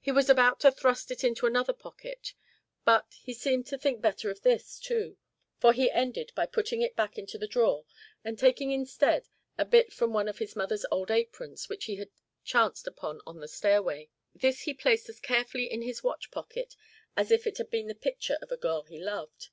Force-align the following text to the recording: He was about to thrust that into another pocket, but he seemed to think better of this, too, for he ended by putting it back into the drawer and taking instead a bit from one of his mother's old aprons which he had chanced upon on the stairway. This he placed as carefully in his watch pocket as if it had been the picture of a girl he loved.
He 0.00 0.10
was 0.10 0.30
about 0.30 0.60
to 0.60 0.72
thrust 0.72 1.08
that 1.10 1.22
into 1.22 1.44
another 1.44 1.74
pocket, 1.74 2.32
but 2.86 3.04
he 3.20 3.34
seemed 3.34 3.66
to 3.66 3.76
think 3.76 4.00
better 4.00 4.30
of 4.30 4.40
this, 4.40 4.80
too, 4.80 5.18
for 5.58 5.74
he 5.74 5.90
ended 5.90 6.32
by 6.34 6.46
putting 6.46 6.80
it 6.80 6.96
back 6.96 7.18
into 7.18 7.36
the 7.36 7.46
drawer 7.46 7.84
and 8.24 8.38
taking 8.38 8.72
instead 8.72 9.28
a 9.58 9.66
bit 9.66 9.92
from 9.92 10.14
one 10.14 10.26
of 10.26 10.38
his 10.38 10.56
mother's 10.56 10.86
old 10.90 11.10
aprons 11.10 11.68
which 11.68 11.84
he 11.84 11.96
had 11.96 12.08
chanced 12.44 12.86
upon 12.86 13.20
on 13.26 13.40
the 13.40 13.46
stairway. 13.48 14.08
This 14.34 14.62
he 14.62 14.72
placed 14.72 15.06
as 15.10 15.20
carefully 15.20 15.70
in 15.70 15.82
his 15.82 16.02
watch 16.02 16.30
pocket 16.30 16.74
as 17.14 17.30
if 17.30 17.46
it 17.46 17.58
had 17.58 17.68
been 17.68 17.88
the 17.88 17.94
picture 17.94 18.38
of 18.40 18.50
a 18.50 18.56
girl 18.56 18.84
he 18.84 18.98
loved. 18.98 19.50